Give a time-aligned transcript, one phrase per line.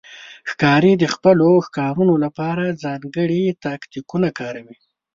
[0.49, 4.77] ښکاري د خپلو ښکارونو لپاره ځانګړي تاکتیکونه کاروي.